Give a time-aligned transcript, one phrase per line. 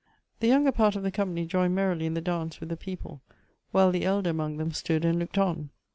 [0.39, 3.21] The younger part of the company joined merrily in the dance with the people,
[3.71, 5.69] while the elder among them stood and looked on.